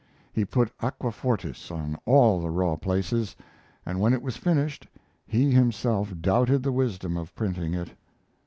He 0.33 0.45
put 0.45 0.75
aquafortis 0.79 1.69
on 1.69 1.95
all 2.07 2.41
the 2.41 2.49
raw 2.49 2.75
places, 2.75 3.35
and 3.85 3.99
when 3.99 4.13
it 4.13 4.23
was 4.23 4.35
finished 4.35 4.87
he 5.27 5.51
himself 5.51 6.11
doubted 6.19 6.63
the 6.63 6.71
wisdom 6.71 7.17
of 7.17 7.35
printing 7.35 7.75
it. 7.75 7.91